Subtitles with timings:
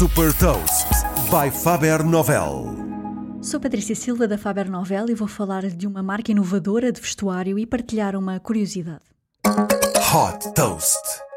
[0.00, 0.88] Super Toast
[1.30, 2.74] by Faber Novel.
[3.42, 7.58] Sou Patrícia Silva da Faber Novel e vou falar de uma marca inovadora de vestuário
[7.58, 9.04] e partilhar uma curiosidade.
[9.46, 11.29] Hot Toast.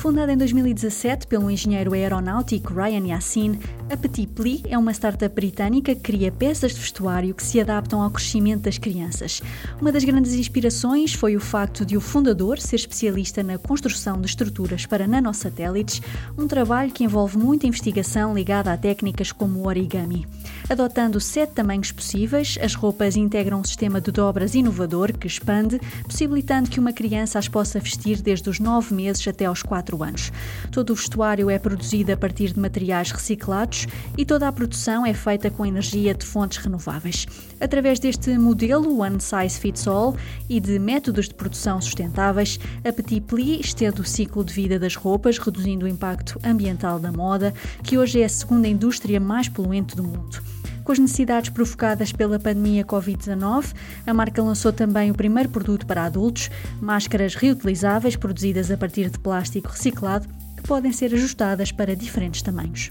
[0.00, 3.58] Fundada em 2017 pelo engenheiro aeronáutico Ryan Yassin,
[3.90, 8.00] a Petit Pli é uma startup britânica que cria peças de vestuário que se adaptam
[8.00, 9.42] ao crescimento das crianças.
[9.78, 14.26] Uma das grandes inspirações foi o facto de o fundador ser especialista na construção de
[14.26, 16.00] estruturas para nanosatélites,
[16.38, 20.26] um trabalho que envolve muita investigação ligada a técnicas como o origami.
[20.66, 26.70] Adotando sete tamanhos possíveis, as roupas integram um sistema de dobras inovador que expande, possibilitando
[26.70, 30.32] que uma criança as possa vestir desde os 9 meses até aos 4 anos.
[30.70, 33.86] Todo o vestuário é produzido a partir de materiais reciclados
[34.16, 37.26] e toda a produção é feita com energia de fontes renováveis.
[37.60, 40.16] Através deste modelo One Size Fits All
[40.48, 44.96] e de métodos de produção sustentáveis, a Petit Pli estende o ciclo de vida das
[44.96, 49.94] roupas, reduzindo o impacto ambiental da moda, que hoje é a segunda indústria mais poluente
[49.94, 50.42] do mundo.
[50.90, 56.04] Com as necessidades provocadas pela pandemia Covid-19, a marca lançou também o primeiro produto para
[56.04, 62.42] adultos, máscaras reutilizáveis produzidas a partir de plástico reciclado, que podem ser ajustadas para diferentes
[62.42, 62.90] tamanhos.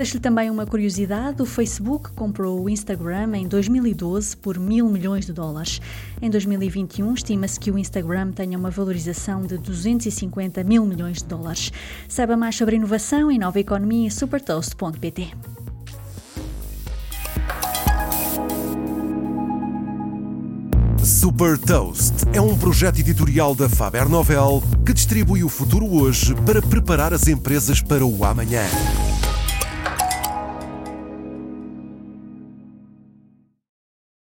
[0.00, 5.32] Deixo-lhe também uma curiosidade: o Facebook comprou o Instagram em 2012 por mil milhões de
[5.34, 5.78] dólares.
[6.22, 11.70] Em 2021, estima-se que o Instagram tenha uma valorização de 250 mil milhões de dólares.
[12.08, 15.34] Saiba mais sobre inovação e nova economia em supertoast.pt.
[21.04, 26.62] Super Toast é um projeto editorial da Faber Novel que distribui o futuro hoje para
[26.62, 28.64] preparar as empresas para o amanhã.